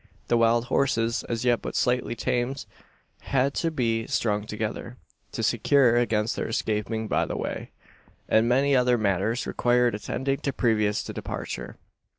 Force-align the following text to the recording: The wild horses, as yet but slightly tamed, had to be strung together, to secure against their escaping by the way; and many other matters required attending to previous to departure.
The 0.29 0.37
wild 0.37 0.65
horses, 0.65 1.23
as 1.29 1.45
yet 1.45 1.61
but 1.61 1.75
slightly 1.75 2.15
tamed, 2.15 2.65
had 3.19 3.53
to 3.53 3.69
be 3.69 4.07
strung 4.07 4.47
together, 4.47 4.97
to 5.31 5.43
secure 5.43 5.95
against 5.95 6.35
their 6.35 6.47
escaping 6.47 7.07
by 7.07 7.25
the 7.27 7.37
way; 7.37 7.69
and 8.27 8.49
many 8.49 8.75
other 8.75 8.97
matters 8.97 9.45
required 9.45 9.93
attending 9.93 10.37
to 10.39 10.51
previous 10.51 11.03
to 11.03 11.13
departure. 11.13 11.77